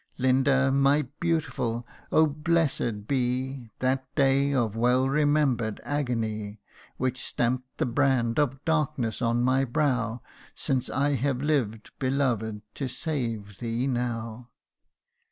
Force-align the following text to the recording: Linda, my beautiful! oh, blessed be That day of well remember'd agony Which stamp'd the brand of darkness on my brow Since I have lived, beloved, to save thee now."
Linda, 0.17 0.71
my 0.71 1.03
beautiful! 1.19 1.85
oh, 2.11 2.25
blessed 2.25 3.05
be 3.07 3.69
That 3.77 4.03
day 4.15 4.51
of 4.51 4.75
well 4.75 5.07
remember'd 5.07 5.79
agony 5.83 6.59
Which 6.97 7.23
stamp'd 7.23 7.65
the 7.77 7.85
brand 7.85 8.39
of 8.39 8.65
darkness 8.65 9.21
on 9.21 9.43
my 9.43 9.63
brow 9.63 10.23
Since 10.55 10.89
I 10.89 11.13
have 11.13 11.43
lived, 11.43 11.91
beloved, 11.99 12.63
to 12.73 12.87
save 12.87 13.59
thee 13.59 13.85
now." 13.85 14.49